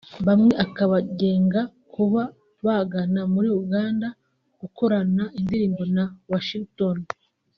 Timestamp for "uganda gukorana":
3.61-5.23